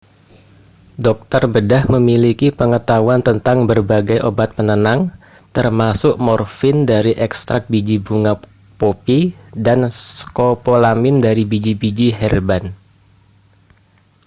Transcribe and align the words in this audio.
dokter 1.05 1.43
bedah 1.55 1.83
memiliki 1.95 2.47
pengetahuan 2.59 3.21
tentang 3.27 3.57
berbagai 3.69 4.19
obat 4.29 4.49
penenang 4.57 5.01
termasuk 5.57 6.13
morfin 6.27 6.77
dari 6.91 7.13
ekstrak 7.27 7.63
biji 7.71 7.97
bunga 8.05 8.33
popi 8.81 9.21
dan 9.65 9.79
skopolamin 10.13 11.15
dari 11.25 11.43
biji-biji 11.51 12.09
herban 12.21 12.63